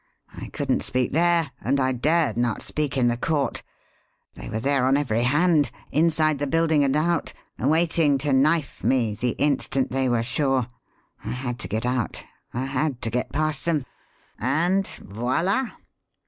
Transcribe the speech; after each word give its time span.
I 0.33 0.47
couldn't 0.47 0.81
speak 0.81 1.11
there, 1.11 1.51
and 1.61 1.79
I 1.79 1.91
dared 1.91 2.35
not 2.35 2.63
speak 2.63 2.97
in 2.97 3.07
the 3.07 3.17
court. 3.17 3.61
They 4.33 4.49
were 4.49 4.59
there, 4.59 4.87
on 4.87 4.97
every 4.97 5.21
hand 5.21 5.69
inside 5.91 6.39
the 6.39 6.47
building 6.47 6.83
and 6.83 6.95
out 6.95 7.33
waiting 7.59 8.17
to 8.17 8.33
knife 8.33 8.83
me 8.83 9.13
the 9.13 9.35
instant 9.37 9.91
they 9.91 10.09
were 10.09 10.23
sure. 10.23 10.65
I 11.23 11.29
had 11.29 11.59
to 11.59 11.67
get 11.67 11.85
out 11.85 12.23
I 12.51 12.65
had 12.65 12.99
to 13.03 13.11
get 13.11 13.31
past 13.31 13.65
them, 13.65 13.85
and 14.39 14.87
voila." 14.87 15.65